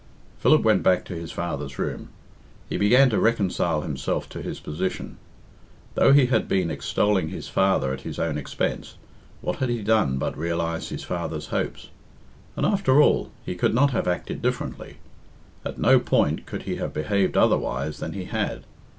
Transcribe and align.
Philip 0.39 0.63
went 0.63 0.81
back 0.81 1.05
to 1.05 1.13
his 1.13 1.31
father's 1.31 1.77
room. 1.77 2.09
He 2.67 2.75
began 2.75 3.11
to 3.11 3.19
reconcile 3.19 3.81
himself 3.81 4.27
to 4.29 4.41
his 4.41 4.59
position. 4.59 5.17
Though 5.93 6.11
he 6.11 6.25
had 6.25 6.47
been 6.47 6.71
extolling 6.71 7.29
his 7.29 7.47
father 7.49 7.93
at 7.93 8.01
his 8.01 8.17
own 8.17 8.35
expense, 8.35 8.95
what 9.41 9.57
had 9.57 9.69
he 9.69 9.83
done 9.83 10.17
but 10.17 10.35
realise 10.35 10.89
his 10.89 11.03
father's 11.03 11.49
hopes. 11.49 11.89
And, 12.55 12.65
after 12.65 12.99
all, 12.99 13.29
he 13.45 13.53
could 13.53 13.75
not 13.75 13.91
have 13.91 14.07
acted 14.07 14.41
differently. 14.41 14.97
At 15.63 15.77
no 15.77 15.99
point 15.99 16.47
could 16.47 16.63
he 16.63 16.77
have 16.77 16.95
behaved 16.95 17.37
otherwise 17.37 17.99
than 17.99 18.13
he 18.13 18.23
had. 18.23 18.63